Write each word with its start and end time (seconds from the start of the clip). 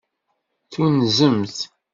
Tunzemt. 0.71 1.57